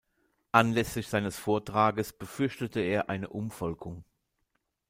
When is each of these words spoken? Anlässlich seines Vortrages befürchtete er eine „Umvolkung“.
Anlässlich 0.51 1.09
seines 1.09 1.37
Vortrages 1.37 2.11
befürchtete 2.11 2.79
er 2.79 3.07
eine 3.07 3.29
„Umvolkung“. 3.29 4.03